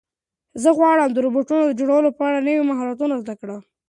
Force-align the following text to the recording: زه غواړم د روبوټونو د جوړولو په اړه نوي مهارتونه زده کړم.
زه 0.61 0.69
غواړم 0.77 1.09
د 1.13 1.17
روبوټونو 1.25 1.63
د 1.65 1.71
جوړولو 1.79 2.09
په 2.17 2.21
اړه 2.29 2.45
نوي 2.47 2.63
مهارتونه 2.71 3.13
زده 3.23 3.33
کړم. 3.41 3.61